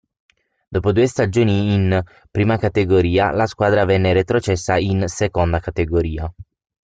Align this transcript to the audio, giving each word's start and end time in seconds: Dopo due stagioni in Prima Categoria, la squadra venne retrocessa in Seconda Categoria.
Dopo 0.67 0.93
due 0.93 1.05
stagioni 1.05 1.75
in 1.75 2.01
Prima 2.31 2.57
Categoria, 2.57 3.29
la 3.29 3.45
squadra 3.45 3.85
venne 3.85 4.13
retrocessa 4.13 4.75
in 4.77 5.03
Seconda 5.05 5.59
Categoria. 5.59 6.33